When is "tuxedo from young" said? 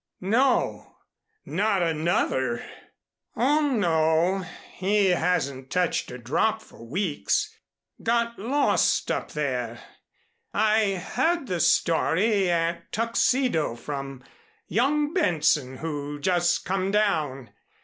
12.91-15.13